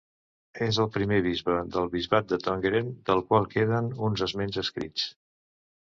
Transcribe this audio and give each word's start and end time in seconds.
És 0.67 0.79
el 0.85 0.89
primer 0.95 1.19
bisbe 1.25 1.57
del 1.77 1.91
bisbat 1.97 2.33
de 2.33 2.41
Tongeren 2.47 2.91
del 3.13 3.25
qual 3.29 3.49
queden 3.55 3.95
uns 4.09 4.29
esments 4.31 4.63
escrits. 4.67 5.11